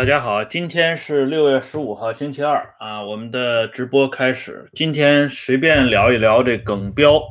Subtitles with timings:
[0.00, 4.70] 大家好，今天是六月十五号，星期二啊，我们的直播开始。
[4.72, 7.22] 今天随便聊一聊这耿彪，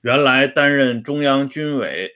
[0.00, 2.12] 原来担任中央军委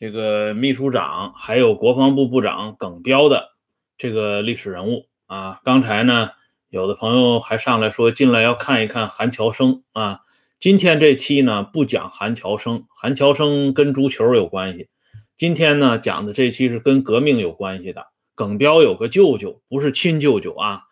[0.00, 3.50] 这个秘书长，还有国防部部长耿彪的
[3.96, 5.60] 这个历史人物啊。
[5.62, 6.30] 刚才呢，
[6.68, 10.22] 有的朋友还上来说进来要看一看韩乔生啊。
[10.58, 14.88] 今天这期呢不讲韩乔生，韩乔生跟足球有关系。
[15.36, 18.08] 今天呢讲的这期是跟革命有关系的。
[18.34, 20.82] 耿彪有个舅舅，不是亲舅舅啊，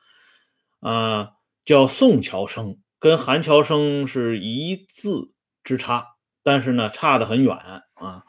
[0.80, 1.30] 啊，
[1.64, 5.32] 叫宋乔生，跟韩乔生是一字
[5.64, 7.56] 之差，但是呢，差得很远
[7.94, 8.24] 啊。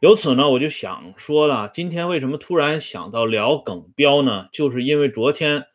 [0.00, 4.48] 由此呢，我就想说了，今天为什么突然想到聊耿彪呢？
[4.52, 5.66] 就是因为昨天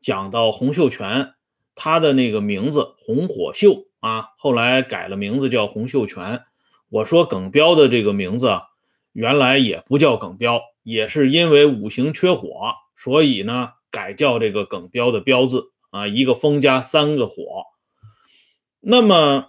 [0.00, 1.34] 讲到洪秀全，
[1.74, 6.44] 他的那个名字洪火秀啊，后来改了名字叫洪秀全。
[6.88, 8.60] 我说耿彪的这个名字
[9.12, 10.62] 原来也不叫耿彪。
[10.86, 12.48] 也是因为五行缺火，
[12.94, 17.64] 所以呢改叫这个耿彪的彪字啊，一个风加三个火。
[18.78, 19.46] 那么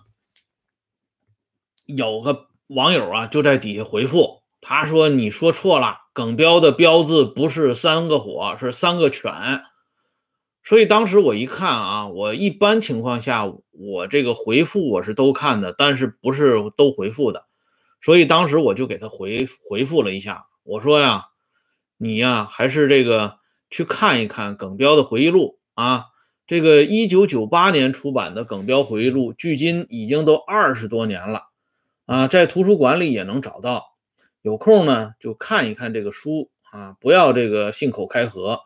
[1.85, 9.31] 有个网友啊就在底下回复，他说：“你说错了，耿彪的彪字不是三个火，是三个犬。”
[10.65, 17.45] 所以当时我一看啊，我一般情况下我这个回复我是都看的，但是不是都回复的，
[18.01, 20.47] 所以当时我就给他回回复了一下。
[20.67, 21.27] 我说呀，
[21.95, 23.37] 你呀还是这个
[23.69, 26.07] 去看一看耿彪的回忆录啊。
[26.45, 31.43] 这个一九九八年出版的耿彪回忆录，距今已经都二十多年了
[32.05, 33.95] 啊，在图书馆里也能找到。
[34.41, 38.59] 有空呢就看一看这个书啊，不要这个信口开河。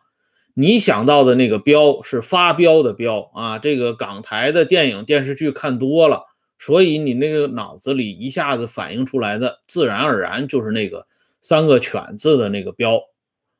[0.54, 6.24] 你想到的那个彪是发飙的彪啊，这个港台的电影电视剧看多了，
[6.58, 11.06] 所以你那个脑子里一下子反映出来的，自然而然就是那个。
[11.42, 13.02] 三个犬字的那个标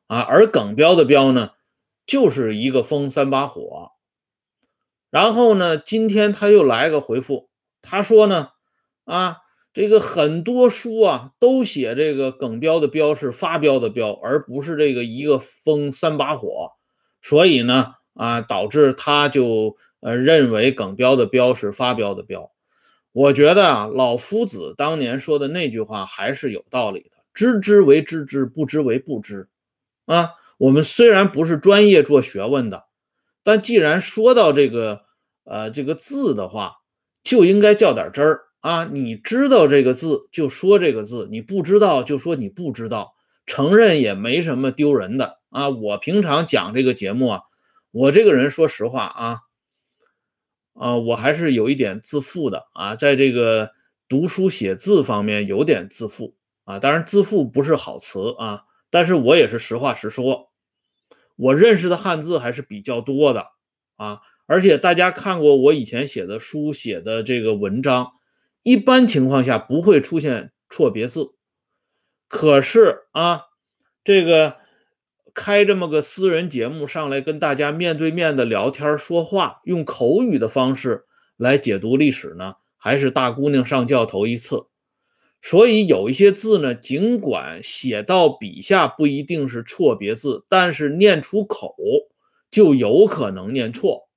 [0.07, 1.51] 啊，而耿彪的彪呢，
[2.05, 3.91] 就是一个风三把火。
[5.11, 7.49] 然后呢，今天他又来个回复，
[7.83, 8.49] 他说呢，
[9.05, 9.37] 啊，
[9.71, 16.71] 这个很多书啊都写这个耿彪的彪是发飙的彪，而不是这个一个风三把火，
[17.21, 22.51] 所以呢，啊，导致他就呃认为耿彪的彪是发飙的彪。
[23.11, 27.12] 我觉得啊，老夫子当年说的那句话还是有道理的。
[27.33, 29.49] 知之为知之，不知为不知，
[30.05, 32.85] 啊，我们虽然不是专业做学问的，
[33.43, 35.01] 但既然说到这个，
[35.43, 36.75] 呃，这个字的话，
[37.23, 38.85] 就应该较点真儿啊。
[38.85, 45.69] 你知道这个字就说这个字，你不知道就说你不知道，承认也没什么丢人的啊。
[45.69, 47.41] 我平常讲这个节目啊，
[47.91, 49.39] 我这个人说实话啊，
[50.73, 53.71] 啊，我还是有一点自负的啊，在这个
[54.07, 56.35] 读书写字方面有点自负。
[56.65, 60.51] 啊，当然自负不是好词啊，但是我也是实话实说，
[61.35, 63.47] 我认识的汉字还是比较多的
[63.97, 68.13] 啊，而且大家看过我以前写的书写的这个文章，
[68.63, 71.33] 一般情况下不会出现错别字，
[72.27, 73.41] 可是啊，
[74.03, 74.57] 这个
[75.33, 84.67] 开这么个私人节目上来跟大家面对面的聊天说话，用口语的方式来解读历史呢，还是大姑娘上轿头一次。
[85.45, 91.75] 所以有一些字呢，尽管写到笔下不一定是错别字，但是念出口
[92.49, 94.07] 就有可能念错。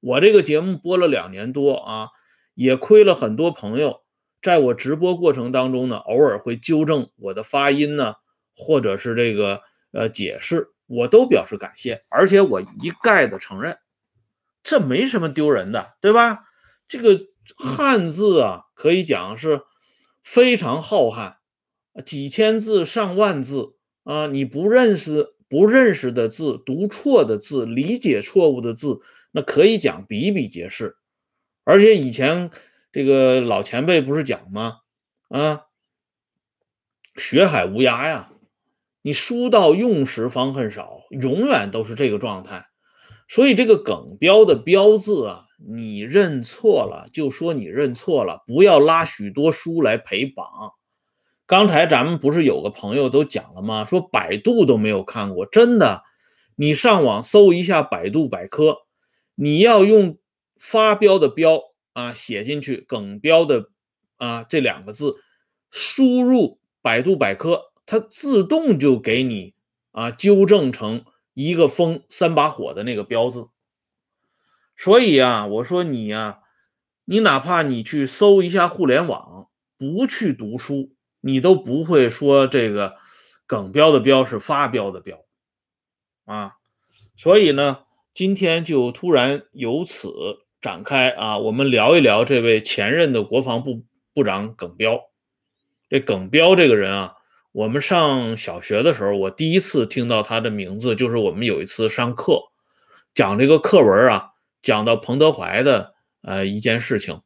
[0.00, 2.08] 我这个节目播了两年多啊，
[2.54, 4.00] 也亏了很多朋友，
[4.40, 8.14] 在我直播过程当中呢，偶尔会纠正我的发音呢，
[8.56, 9.60] 或者是这个
[9.92, 13.76] 呃解释，我都表示感谢，而且我一概的承认，
[14.62, 16.44] 这没什么丢人的，对吧？
[16.88, 17.20] 这个
[17.58, 19.60] 汉字啊，可以讲是。
[20.22, 21.36] 非常浩瀚，
[22.04, 24.26] 几千字、上万字啊！
[24.28, 29.00] 你不认识、不认识的字、读错的字、理解错误的字，
[29.32, 30.96] 那可以讲比比皆是。
[31.64, 32.50] 而且以前
[32.92, 34.78] 这个老前辈不是讲吗？
[35.28, 35.66] 啊，
[37.16, 38.32] 学海无涯呀！
[39.02, 42.66] 你书到用时方恨少，永远都是这个状态。
[43.28, 45.46] 所以这个耿彪的标字啊。
[45.66, 50.72] 你认错了就说你认错了，不要拉许多书来陪榜。
[51.46, 53.84] 刚才咱们不是有个朋友都讲了吗？
[53.84, 56.04] 说百度都没有看过，真的。
[56.56, 58.78] 你上网搜一下百度百科，
[59.34, 60.18] 你要用
[60.56, 61.60] 发飙的飙
[61.92, 63.70] 啊写进去，耿彪的
[64.16, 65.16] 啊这两个字，
[65.70, 69.54] 输入百度百科，它自动就给你
[69.90, 71.04] 啊纠正成
[71.34, 73.48] 一个风三把火的那个彪字。
[74.80, 76.38] 所以啊，我说你呀，
[77.04, 82.96] 你哪怕你去搜一下互联网，不去读书，你都不会说这个
[83.46, 85.26] 耿彪的彪是发飙的彪
[86.24, 86.54] 啊。
[87.14, 87.80] 所以呢，
[88.14, 90.08] 今天就突然由此
[90.62, 93.84] 展开啊，我们聊一聊这位前任的国防部
[94.14, 94.98] 部长耿彪。
[95.90, 97.16] 这耿彪这个人啊，
[97.52, 102.44] 我们上小学的时候，我第一次听到他的名字，就是我们有一次上课
[103.12, 104.29] 讲这个课文啊，
[104.62, 107.22] 讲到彭德怀的呃一件事情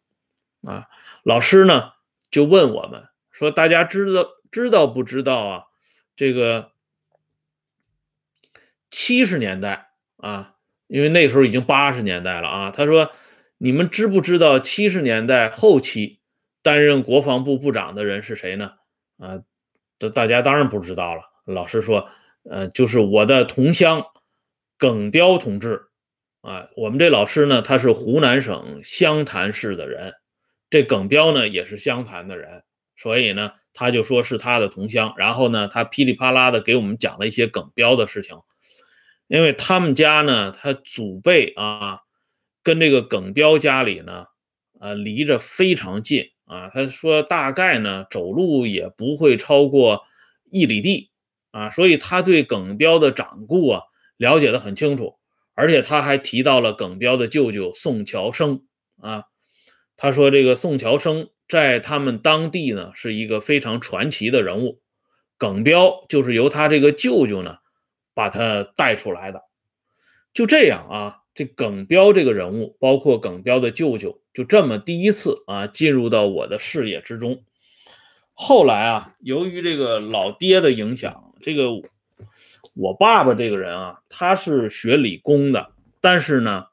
[0.62, 0.88] 啊，
[1.22, 1.92] 老师呢
[2.30, 5.64] 就问我们说，大家知道知道不知道啊？
[6.16, 6.70] 这个
[8.88, 10.54] 七十年代啊，
[10.86, 12.70] 因为那时候已经八十年代了啊。
[12.70, 13.10] 他说
[13.58, 16.20] ：“你们知不知道七十年代后期
[16.62, 18.74] 担任国防部部长的人是谁呢？”
[19.18, 19.42] 啊，
[19.98, 21.22] 这大家当然不知道了。
[21.44, 22.08] 老师说
[22.48, 24.06] ：“呃，就是我的同乡
[24.78, 25.88] 耿彪同志
[26.44, 26.68] 啊。
[26.76, 30.14] 我们这老师呢，他是湖南省湘潭市的人，
[30.70, 32.62] 这耿彪呢也是湘潭的人，
[32.94, 38.38] 所以呢。”他就说是他的同乡，然后呢，他噼里啪啦的给我们讲了一些耿彪的事情，
[39.26, 41.98] 因为他们家呢，他祖辈啊，
[42.62, 44.26] 跟这个耿彪家里呢，
[44.78, 46.68] 呃，离着非常近啊。
[46.68, 50.04] 他说大概呢，走路也不会超过
[50.52, 51.10] 一里地
[51.50, 53.82] 啊，所以他对耿彪的掌故啊
[54.16, 55.16] 了解的很清楚，
[55.54, 58.66] 而且他还提到了耿彪的舅舅宋乔生
[59.00, 59.24] 啊，
[59.96, 61.30] 他说这个宋乔生。
[61.46, 64.80] 在他们当地呢，是一个非常传奇的人物。
[65.36, 67.58] 耿彪就是由他这个舅舅呢，
[68.14, 69.42] 把他带出来的。
[70.32, 77.44] 就这样啊，这耿彪这个人物，包括耿彪的舅舅，就这么第一次啊进入到我的视野之中。
[78.32, 81.68] 后来啊，由于这个老爹的影响，这个
[82.74, 86.66] 我爸爸这个人啊，他是学理工的，但是呢，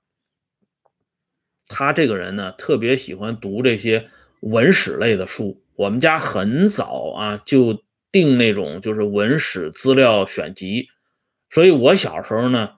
[1.67, 4.09] 他这个人呢，特别喜欢读这些。
[4.41, 10.87] 文史类的书，我们家很早啊就订那种就是文史资料选集，
[11.51, 12.71] 所以我小时候呢，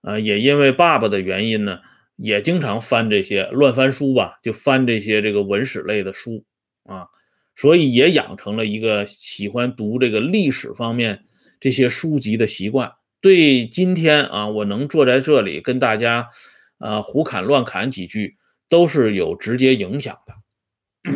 [0.00, 1.80] 呃，也因为爸爸的原因呢，
[2.16, 6.46] 也经常翻这些乱翻书吧，就翻这些这个文史类的书
[6.84, 7.08] 啊，
[7.54, 11.26] 所以也养成了一个喜欢读这个历史方面
[11.66, 12.92] 这些书籍的习惯。
[13.20, 16.30] 对今天啊，我能坐在这里跟大家
[16.78, 18.36] 啊胡侃乱侃几句，
[18.68, 21.12] 都是有直接影响的。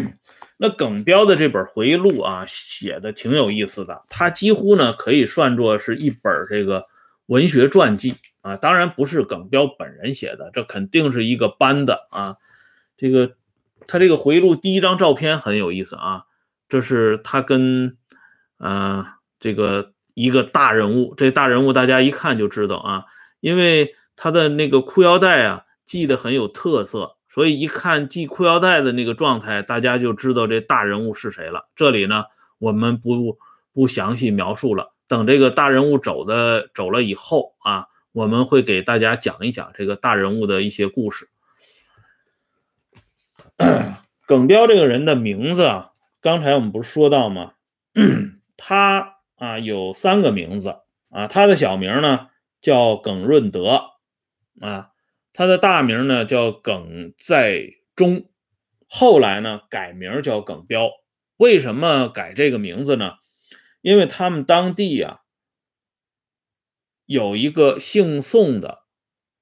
[0.57, 4.03] 那耿彪的这本回忆录啊，写的挺有意思的。
[4.09, 6.87] 他几乎呢可以算作是一本这个
[7.27, 8.57] 文学传记啊。
[8.57, 12.39] 当然不是耿彪本人写的，这肯定是一个班的啊。
[12.97, 13.37] 这个
[13.87, 16.25] 他这个回忆录第一张照片很有意思啊，
[16.69, 17.97] 这是他跟
[18.59, 19.07] 呃
[19.39, 23.05] 这个一个大人物，这大人物大家一看就知道啊，
[23.41, 27.17] 因为他的那个裤腰带啊系得很有特色。
[27.33, 31.69] 所以一看系裤腰带的那个状态，大家就知道这大人物是谁了。
[31.77, 32.25] 这里呢，
[32.59, 33.39] 我们不
[33.73, 34.95] 不详细描述了。
[35.07, 41.29] 等这个大人物走的走了以后啊，我们会给大家讲一讲这个大人物的一些故事。
[44.27, 47.53] 耿彪这个人的名字啊，刚才我们不是说到吗？
[48.57, 50.77] 他啊有三个名字
[51.09, 52.29] 啊，他的小名呢
[52.61, 53.95] 叫耿润德
[54.61, 54.91] 啊。
[55.33, 57.63] 他的大名呢叫耿在
[57.97, 58.29] 中，
[58.87, 60.91] 后来呢改名叫耿彪。
[61.39, 63.15] 为什么改这个名字呢？
[63.81, 65.21] 因为他们当地啊
[67.07, 68.83] 有一个姓宋的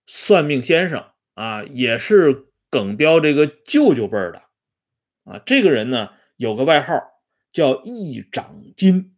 [0.07, 4.45] 算命先生啊，也是耿彪这个舅舅辈的
[5.25, 5.43] 啊。
[5.45, 6.95] 这个人呢有个外号
[7.50, 9.18] 叫一掌金。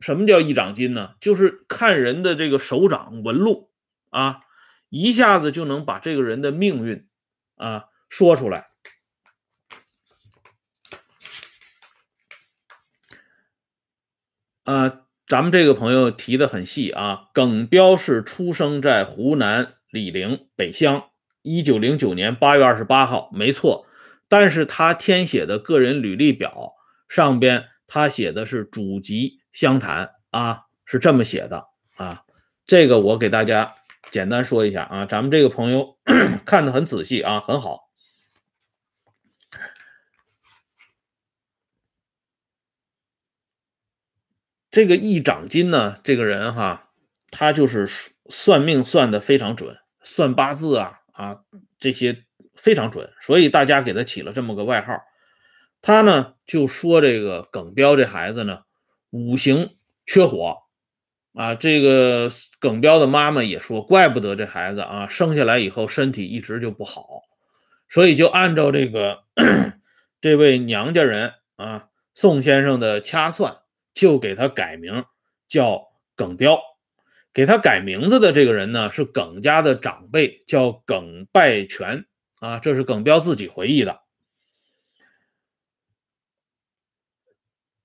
[0.00, 1.14] 什么叫一掌金呢？
[1.20, 3.70] 就是看人的这个手掌纹路
[4.10, 4.40] 啊。
[4.90, 7.06] 一下子就能把这个人的命运
[7.56, 8.68] 啊说出来。
[14.64, 17.28] 啊，咱们这个朋友提的很细啊。
[17.34, 21.10] 耿彪是出生在湖南醴陵北乡，
[21.42, 23.86] 一九零九年八月二十八号，没错。
[24.26, 26.74] 但是他填写的个人履历表
[27.08, 32.24] 上边，他写的是祖籍湘潭啊，是这么写的啊。
[32.66, 33.74] 这个我给大家。
[34.10, 35.98] 简单说一下啊，咱们这个朋友
[36.46, 37.90] 看的很仔细啊，很好。
[44.70, 46.88] 这个易长金呢，这个人哈，
[47.30, 47.86] 他就是
[48.30, 51.40] 算命算的非常准，算八字啊啊
[51.78, 52.24] 这些
[52.54, 55.02] 非常准，所以大家给他起了这么个外号。
[55.82, 58.62] 他呢就说这个耿彪这孩子呢，
[59.10, 60.58] 五行缺火。
[61.34, 67.22] 啊，这个耿彪的妈妈也说，怪不得这孩子啊，生下来以后身体一直就不好，
[67.88, 69.22] 所以就按照这个
[70.20, 73.58] 这位娘家人啊宋先生的掐算，
[73.94, 75.04] 就给他改名
[75.46, 75.84] 叫
[76.16, 76.58] 耿彪。
[77.32, 82.06] 给他改名字的这个人呢，是耿家的长辈，叫耿拜全
[82.40, 84.00] 啊，这是耿彪自己回忆的。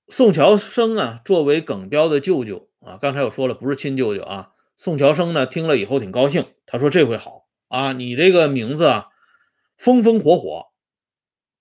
[0.08, 4.50] 宋乔生啊，作为耿彪的舅舅啊，刚才我说了不是亲舅舅啊。
[4.76, 9.06] 宋乔生呢听了以后挺高兴，他说：“这回好啊，你这个名字啊，
[9.78, 10.66] 风风火火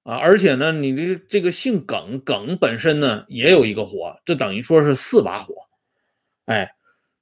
[0.03, 5.53] 啊，而且呢，你这这个姓耿，耿本身呢也有一个火，这等于说是四把火，
[6.45, 6.75] 哎，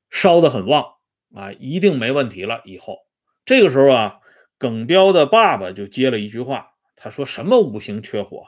[0.10, 0.96] 烧得很旺
[1.36, 2.62] 啊，一定没问题了。
[2.66, 2.98] 以后
[3.46, 4.20] 这个时候啊，
[4.58, 8.46] 耿彪的爸爸就接了一句话，他说：什么五行缺火？”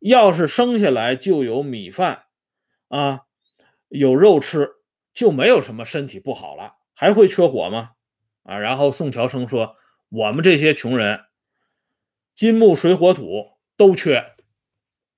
[0.00, 2.24] 要是生下来就有米饭
[2.88, 3.26] 啊，
[3.88, 4.76] 有肉吃，
[5.12, 7.90] 就没有什么身体不好了，还会缺火吗？
[8.42, 9.76] 啊，然后宋乔生说
[10.08, 11.20] ：“我们这些穷人，
[12.34, 14.32] 金木水火土都缺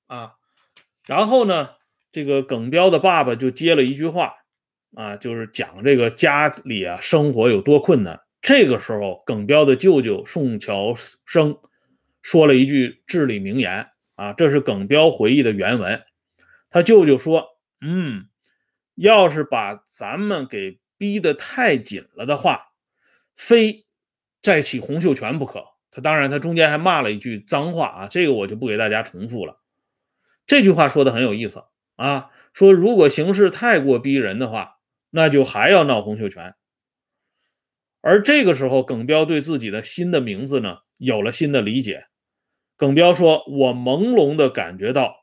[0.09, 0.35] 啊。”
[1.07, 1.77] 然后呢，
[2.11, 4.35] 这个耿彪的爸爸就接了一句话
[4.95, 8.21] 啊，就是讲这个家里啊生活有多困难。
[8.41, 11.57] 这个时候，耿彪的舅舅宋乔生
[12.21, 13.92] 说了一句至理名言。
[14.23, 16.01] 啊，这是耿彪回忆的原文。
[16.71, 18.29] 他舅舅说：“嗯，
[18.95, 22.69] 要是把咱们给逼得太紧了的话，
[23.35, 23.85] 非
[24.41, 29.61] 再起洪秀全不可。”他当然，他中间还骂了一句脏话啊，这个我就不给大家重复了。
[30.47, 31.65] 这句话说的很有意思
[31.97, 34.77] 啊，说如果形势太过逼人的话，
[35.11, 36.55] 那就还要闹洪秀全。
[38.01, 42.07] 而这个时候，耿彪对自己的新的名字呢，有了新的理解。
[42.83, 45.15] 耿彪说：“我朦胧地感觉到，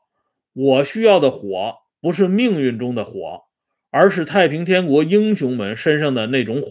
[0.54, 3.42] 我需要的火不是命运中的火，
[3.90, 6.70] 而是太平天国英雄们身上的那种火，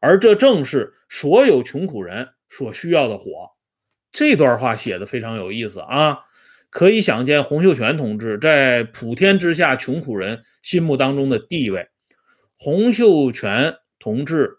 [0.00, 3.50] 而这正是所有穷苦人所需要的火。”
[4.10, 6.22] 这段话写的非常有意思啊！
[6.70, 11.86] 可以想见洪秀全同志在普天之下穷苦人心目当中的地位。
[12.58, 14.56] 洪秀全同志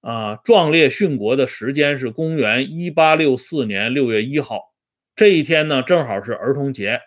[0.00, 4.69] 啊，壮烈殉国的时间是公元一八六四年六月一号。
[5.20, 6.98] 这一天呢，正好是儿童节，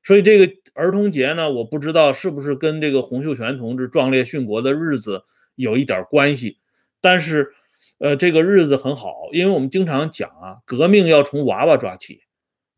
[0.00, 5.24] 所以这个儿童节呢，我不知道是不是跟这个洪秀全同志壮烈殉国的日子
[5.56, 6.58] 有一点关系。
[7.00, 7.50] 但是，
[7.98, 12.20] 呃，这个日子很好，因为我们经常讲啊，革命要从娃娃抓起，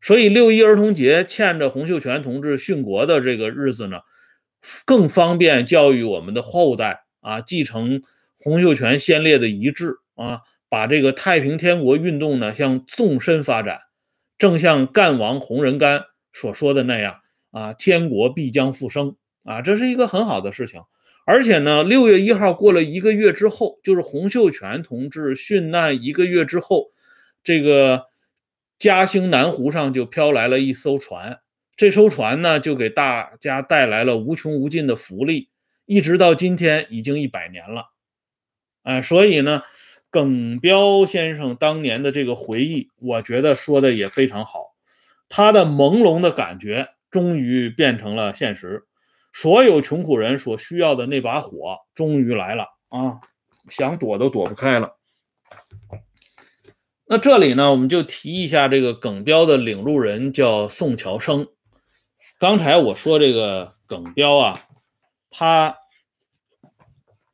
[0.01, 3.99] 所以六一儿童节欠着洪秀全同志殉国的这个日子呢，
[4.83, 8.01] 更方便教育我们的后代啊，继承
[8.35, 13.81] 洪秀全先烈的遗志啊，把这个太平天国运动呢向纵深发展。
[14.37, 20.81] 正像干王洪仁玕所说的那样啊，天国必将复生啊，这是一个很好的事情。
[21.25, 26.91] 而且呢，六月一号过了一个月之后，就是洪秀全同志殉难一个月之后，
[27.43, 28.07] 这个
[28.77, 31.39] 嘉兴南湖上就飘来了一艘船，
[31.75, 35.49] 这艘船呢就给大家带来了无穷无尽的福利，
[35.85, 37.91] 一直到今天已经一百年了，
[38.83, 39.63] 哎，所以呢。
[40.15, 44.73] 耿彪先生当年的这个回忆，我觉得说的也非常好。
[45.27, 48.85] 他的朦胧的感觉终于变成了现实，
[49.33, 53.19] 所有穷苦人所需要的那把火终于来了啊！
[53.69, 54.95] 想躲都躲不开了。
[57.07, 61.49] 那这里呢，我们就提一下这个耿彪的领路人叫宋乔生。
[62.39, 64.67] 刚才我说这个耿彪啊，
[65.29, 65.75] 他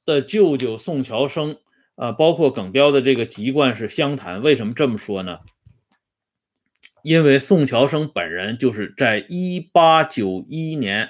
[0.04, 1.60] 的舅舅宋乔生。
[1.96, 5.40] 啊，包括耿彪的这个籍贯是湘潭，为什么这么说呢？
[7.04, 11.10] 因为宋乔生本人就是在一八九一年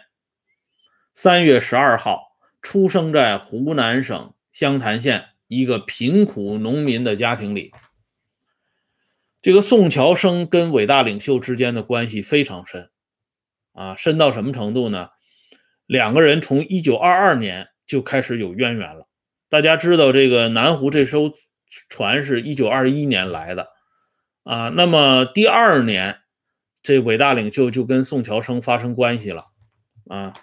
[1.13, 7.71] 三月十二号出生在湖南省湘潭县一个贫苦农民的家庭里。
[9.41, 12.89] 这个宋乔生跟伟大领袖之间的关系非常深，
[13.73, 15.09] 啊，深到什么程度呢？
[15.85, 19.09] 两个人从一九二二年就开始有渊源了。
[19.51, 21.34] 大家知道这个南湖这艘
[21.89, 23.67] 船是一九二一年来的
[24.46, 26.20] 啊，那么第二年，
[26.81, 29.43] 这伟大领袖就跟宋乔生发生关系了
[30.08, 30.34] 啊。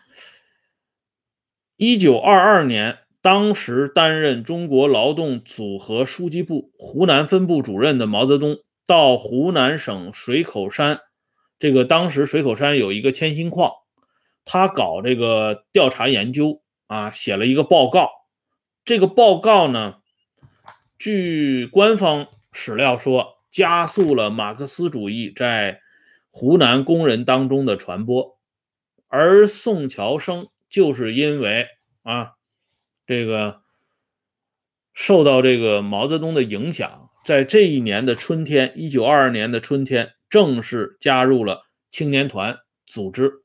[1.78, 11.00] 一九二二年，当时担任中国劳动组合书记部湖南分部主任的毛泽东到湖南省水口山，
[11.58, 13.72] 这个当时水口山有一个铅锌矿，
[14.44, 18.17] 他搞这个调查研究啊，写了一个报告。
[18.88, 19.96] 这个报告呢，
[20.98, 25.82] 据官方史料说，加速了马克思主义在
[26.30, 28.38] 湖南工人当中的传播。
[29.08, 31.66] 而宋乔生就是因为
[32.02, 32.30] 啊，
[33.06, 33.60] 这个
[34.94, 43.42] 受到这个毛泽东的影响，在这一年的春天，一九二二年的春天，正式加入了青年团组织。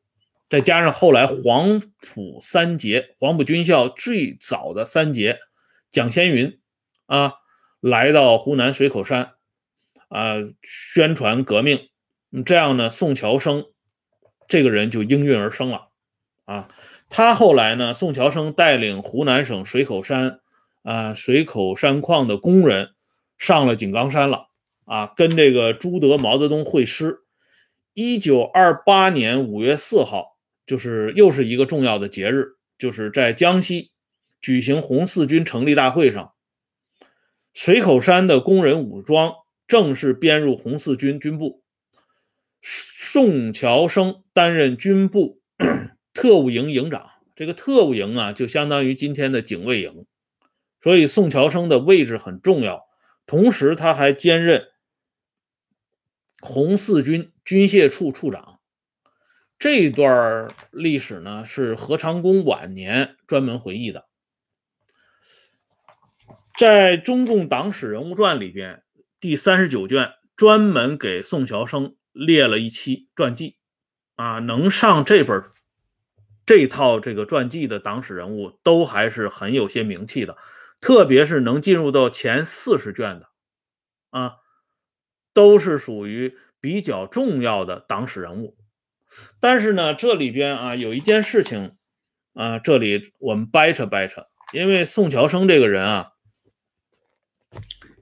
[0.53, 5.39] 再加上后来黄埔三杰，黄埔军校最早的三杰
[5.89, 6.59] 蒋先云
[7.07, 7.33] 啊，
[7.79, 9.31] 来到湖南水口山
[10.09, 11.89] 啊，宣传革命。
[12.45, 13.65] 这样呢，宋乔生
[14.47, 15.87] 这个人就应运而生了
[16.45, 16.67] 啊。
[17.09, 20.39] 他后来呢，宋乔生带领湖南省水口山
[20.83, 22.91] 啊水口山矿的工人
[23.39, 24.49] 上了井冈山了
[24.85, 27.21] 啊，跟这个朱德、毛泽东会师。
[27.95, 30.32] 一九二八年五月四号，
[30.65, 33.91] 就是又是一个重要的节日，就是在江西
[34.41, 36.33] 举行红四军成立大会上，
[37.53, 39.33] 水口山的工人武装
[39.67, 41.63] 正式编入红四军军部。
[42.61, 45.41] 宋乔生担任军部
[46.13, 50.05] 特务营营长，这个特务营啊，就相当于今天的警卫营，
[50.81, 52.85] 所以宋乔生的位置很重要。
[53.25, 54.69] 同时，他还兼任。
[56.41, 58.52] 红四军军械处处长，
[59.63, 64.09] 这段历史呢是何长工晚年专门回忆的，
[66.59, 68.83] 在中共党史人物传里边
[69.21, 73.55] 第三十九卷专门给宋乔生列了一期传记，
[74.17, 75.41] 啊，能上这本
[76.45, 80.35] 这套这个传记的党史人物都还是很有些名气的，
[80.81, 83.29] 特别是能进入到前四十卷的，
[84.09, 84.39] 啊。
[85.31, 88.57] 都是属于比较重要的党史人物，
[89.39, 91.75] 但是呢，这里边啊有一件事情
[92.33, 96.11] 啊，这里我们掰扯掰扯，因为宋乔生这个人啊，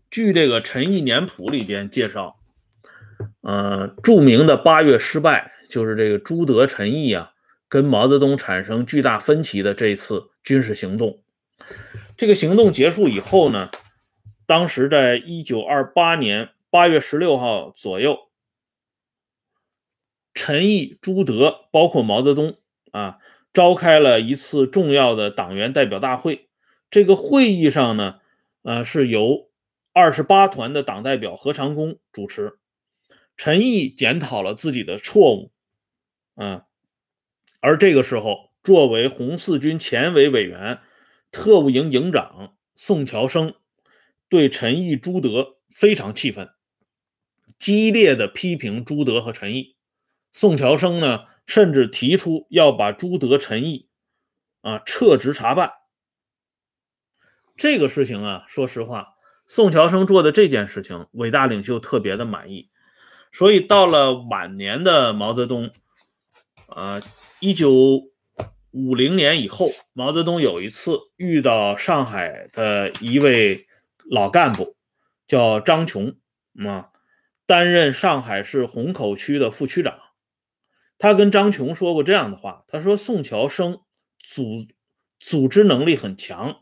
[0.09, 2.37] 据这个《陈毅年谱》里边介绍，
[3.41, 7.33] 呃，著名的八月失败，就是这个朱德、陈毅啊
[7.67, 11.23] 跟毛泽东产生巨大分歧的这一次军事行动。
[12.17, 13.69] 这个行动结束以后呢，
[14.45, 16.49] 当时在一九二八年。
[16.73, 18.17] 八月十六号左右，
[20.33, 22.57] 陈毅、朱德，包括毛泽东
[22.91, 23.19] 啊，
[23.53, 26.49] 召开了一次重要的党员代表大会。
[26.89, 28.19] 这个会议上呢，
[28.63, 29.49] 呃，是由
[29.93, 32.59] 二十八团的党代表何长工主持。
[33.37, 35.51] 陈毅检讨了自己的错误，
[36.35, 36.63] 嗯，
[37.59, 40.79] 而这个时候，作为红四军前委委员、
[41.31, 43.55] 特务营营长宋乔生，
[44.29, 46.49] 对陈毅、朱德非常气愤。
[47.57, 49.75] 激烈的批评朱德和陈毅，
[50.31, 53.89] 宋乔生呢，甚至提出要把朱德、陈毅
[54.61, 55.73] 啊撤职查办。
[57.57, 59.15] 这个事情啊，说实话，
[59.45, 62.69] 宋乔生做的这件事情，伟大领袖特别的满意。
[63.31, 65.71] 所以到了晚年的毛泽东，
[66.67, 67.01] 啊，
[67.39, 68.09] 一九
[68.71, 73.67] 五零年以后，毛泽东有一次遇到上海的一位
[74.09, 74.75] 老干部，
[75.27, 76.15] 叫张琼，
[76.65, 76.87] 啊。
[77.47, 79.97] 担任上海市虹口区的副区长，
[81.01, 83.79] 他跟张琼说过这样的话：“他说宋乔生
[84.19, 84.67] 组
[85.19, 86.57] 组织能力很强，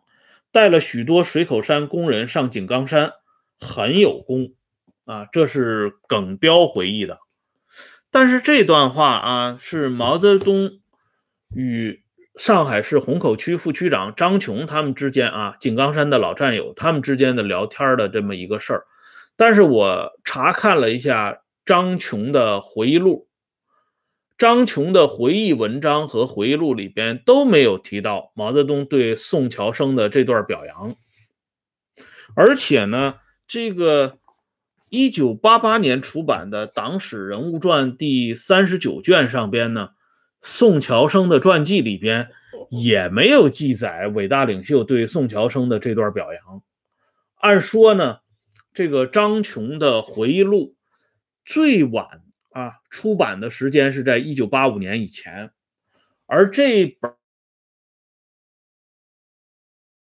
[0.50, 3.12] 带了许多水口山工人上井冈山，
[3.60, 4.54] 很有功
[5.04, 7.20] 啊。”这是耿彪回忆的。
[8.10, 10.80] 但是这段话啊，是毛泽东
[11.54, 12.02] 与
[12.38, 18.86] 上海市虹口区副区长张琼他们之间啊，井冈山的老战友他们之间的聊天的这么一个事儿。
[19.36, 23.29] 但是我查看了一下张琼的回忆录，
[24.40, 30.96] 张琼的回忆文章和回忆录里边都没有提到毛泽东对宋乔生的这段表扬，
[32.38, 34.18] 而且呢，这个
[34.90, 39.90] 一九八八年出版的《党史人物传》第三十九卷上边呢，
[40.42, 42.30] 宋乔生的传记里边
[42.70, 46.64] 也没有记载伟大领袖对宋乔生的这段表扬，
[47.42, 48.20] 按说呢。
[48.72, 50.76] 这个张琼的回忆录
[51.44, 55.52] 最晚啊出版的时间是在一九八五年以前，
[56.26, 57.12] 而这本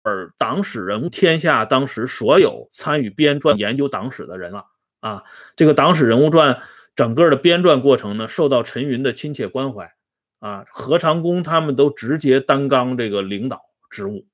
[0.37, 4.67] 《党史人物天下》当时所有参与编撰研究党史的人了
[4.99, 5.23] 啊，
[5.55, 6.55] 这个《党史人物传》
[6.95, 9.93] 整个的编撰过程呢，受到陈云的亲切关怀
[10.39, 14.27] 啊，何长工他们都直接担纲这个领导职务，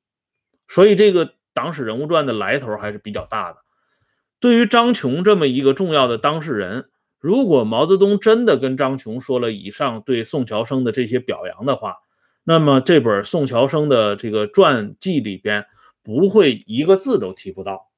[0.67, 3.59] 所以这个《党史人物传》的来头还是比较大的。
[4.39, 11.97] 对于张琼这么一个重要的当事人，如果毛泽东真的跟张琼说了以上对宋乔生的这些表扬的话，
[12.43, 15.65] 那么这本宋乔生的这个传记里边
[16.01, 17.89] 不会一个字都提不到，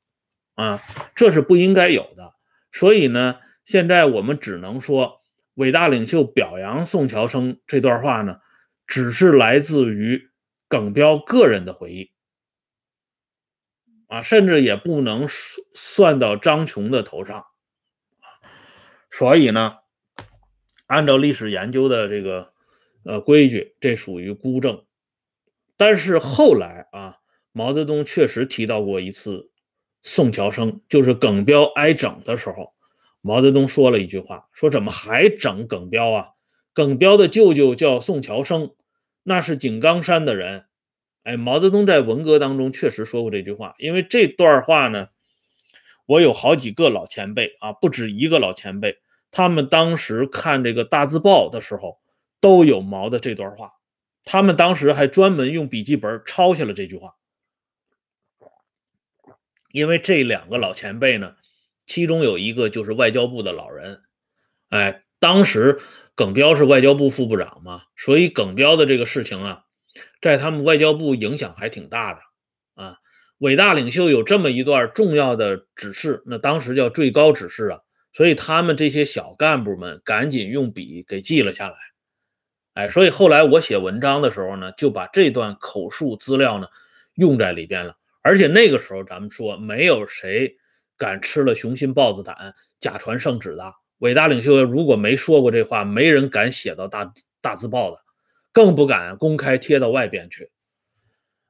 [0.56, 0.80] 啊，
[1.16, 2.34] 这是不应该有的。
[2.72, 5.22] 所以呢，现在我们只能说，
[5.54, 8.40] 伟大领袖表扬宋乔生这段话呢，
[8.88, 10.30] 只是来自于
[10.68, 12.12] 耿彪个人的回忆。
[14.08, 17.46] 啊，甚至也不能算算到张琼的头上，
[19.12, 19.76] 所以呢，
[20.88, 22.54] 按照历史研究的这个
[23.04, 24.86] 呃规矩，这属于孤证。
[25.78, 27.18] 但是后来啊，
[27.52, 29.52] 毛泽东确实提到过一次
[30.02, 32.74] 宋乔生，就是耿彪挨整的时候，
[33.20, 36.28] 毛泽东说了一句话，说怎么还整耿彪啊？
[36.74, 38.74] 耿彪的舅舅叫宋乔生，
[39.24, 40.66] 那是井冈山的人。
[41.24, 45.10] 哎，毛泽东在文革当中确实说过这句话，因为这段话呢，
[46.12, 48.98] 我有好几个老前辈啊，不止一个老前辈，
[49.32, 52.02] 他们当时看这个大字报的时候，
[52.42, 53.76] 都有毛的这段话。
[54.26, 57.16] 他们当时还专门用笔记本抄下了这句话，
[59.72, 61.36] 因为这两个老前辈呢，
[61.86, 64.02] 其中有一个就是外交部的老人，
[64.68, 65.80] 哎，当时
[66.14, 69.64] 耿彪是外交部副部长嘛，所以耿彪的这个事情啊，
[70.22, 72.20] 在他们外交部影响还挺大的。
[73.42, 77.80] 伟大领袖有这么一段重要的指示，那当时叫最高指示啊，
[78.14, 81.76] 所以他们这些小干部们赶紧用笔给记了下来。
[82.76, 86.68] 哎，所以后来我写文章的时候呢，就把这段口述资料呢
[87.16, 87.96] 用在里边了。
[88.22, 90.56] 而且那个时候咱们说，没有谁
[90.96, 93.74] 敢吃了雄心豹子胆，假传圣旨的。
[93.98, 97.98] 伟大领袖如果没说过这话，没人敢写到大大字报的，
[98.52, 100.51] 更不敢公开贴到外边去。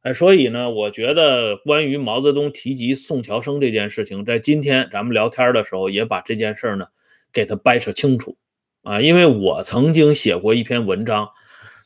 [0.02, 6.88] 哎，所以呢，我觉得关于毛泽东提及宋乔生这件事情，在今天咱们聊天的时候，也把这件事呢
[7.32, 8.38] 给他掰扯清楚。
[8.82, 11.30] 啊，因为我曾经写过一篇文章，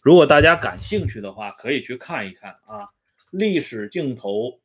[0.01, 2.87] 如果大家感兴趣的话，可以去看一看啊。
[3.31, 4.61] 历史镜头，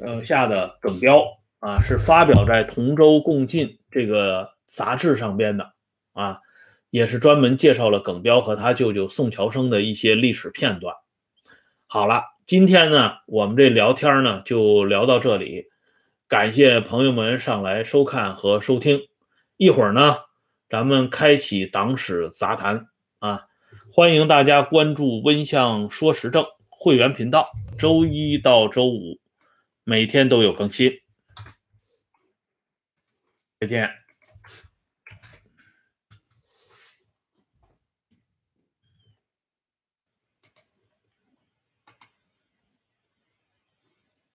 [0.00, 1.24] 呃下的耿彪
[1.60, 5.72] 啊，是发表在《同舟共进》这个杂志上边的
[6.14, 6.40] 啊，
[6.90, 10.96] 也是专门介绍了耿彪和他舅舅宋乔生的一些历史片段。
[11.86, 15.66] 好了，今天呢，我们这聊天呢就聊到这里，
[16.28, 19.00] 感谢朋友们上来收看和收听，
[19.56, 20.18] 一会儿呢。
[20.68, 22.86] 咱们开启党史杂谈
[23.20, 23.42] 啊，
[23.92, 27.46] 欢迎大家关注温相说时政会员频道，
[27.78, 29.20] 周一到周五
[29.84, 30.92] 每天都有更新。
[33.60, 34.01] 再见。